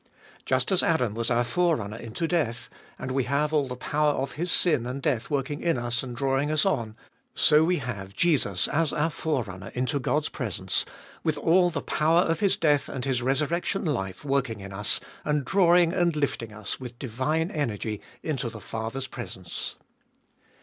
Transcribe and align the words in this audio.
Just 0.47 0.71
as 0.71 0.79
tTbe 0.79 0.83
Dolfest 0.83 0.89
ot 0.89 0.97
BU 0.97 1.03
307 1.03 1.05
Adam 1.05 1.13
was 1.13 1.29
our 1.29 1.43
forerunner 1.43 1.97
into 1.97 2.27
death, 2.27 2.69
and 2.97 3.11
we 3.11 3.23
have 3.25 3.53
all 3.53 3.67
the 3.67 3.75
power 3.75 4.13
of 4.13 4.31
his 4.31 4.51
sin 4.51 4.87
and 4.87 4.99
death 4.99 5.29
working 5.29 5.61
in 5.61 5.77
us 5.77 6.01
and 6.01 6.15
drawing 6.15 6.49
us 6.49 6.65
on, 6.65 6.95
so 7.35 7.63
we 7.63 7.75
have 7.77 8.15
Jesus 8.15 8.67
as 8.69 8.91
our 8.93 9.11
Forerunner 9.11 9.67
into 9.75 9.99
God's 9.99 10.29
presence, 10.29 10.85
with 11.23 11.37
all 11.37 11.69
the 11.69 11.83
power 11.83 12.21
of 12.21 12.39
His 12.39 12.57
death 12.57 12.89
and 12.89 13.05
His 13.05 13.21
resurrection 13.21 13.85
life 13.85 14.25
working 14.25 14.59
in 14.59 14.73
us, 14.73 14.99
and 15.23 15.45
drawing 15.45 15.93
and 15.93 16.15
lifting 16.15 16.51
us 16.51 16.79
in 16.79 16.83
with 16.83 16.97
divine 16.97 17.51
energy 17.51 18.01
into 18.23 18.49
the 18.49 18.59
Father's 18.59 19.05
presence. 19.05 19.75